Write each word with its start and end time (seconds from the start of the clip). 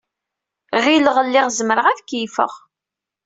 Ɣileɣ 0.83 1.17
lliɣ 1.27 1.47
zemreɣ 1.57 1.85
ad 1.87 1.99
keyyfeɣ. 2.09 2.51